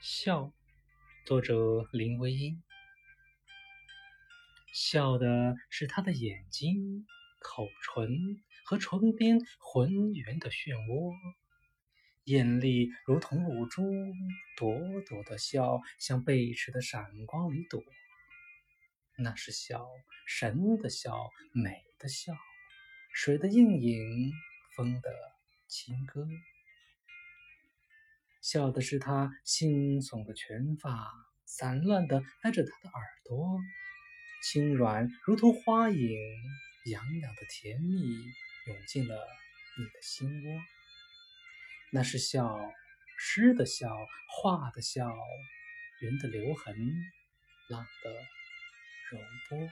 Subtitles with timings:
[0.00, 0.52] 笑，
[1.26, 2.62] 作者林徽因。
[4.72, 7.04] 笑的是他的眼睛、
[7.40, 11.12] 口唇和唇边浑圆的漩涡，
[12.22, 13.82] 艳丽如同露珠，
[14.56, 14.78] 朵
[15.08, 17.82] 朵的笑向背驰的闪光里躲。
[19.16, 19.84] 那是笑，
[20.28, 22.36] 神的笑，美的笑，
[23.12, 24.32] 水的映影，
[24.76, 25.10] 风的
[25.66, 26.24] 轻歌。
[28.40, 31.12] 笑的是他惺忪的卷发，
[31.44, 33.58] 散乱的挨着他的耳朵，
[34.42, 36.18] 轻软如同花影，
[36.86, 38.00] 痒痒的甜蜜
[38.66, 39.14] 涌进了
[39.78, 40.60] 你的心窝。
[41.90, 42.58] 那是笑，
[43.18, 43.96] 诗的笑，
[44.28, 45.12] 画的笑，
[46.00, 46.74] 人的留痕，
[47.68, 48.10] 浪的
[49.10, 49.68] 柔波。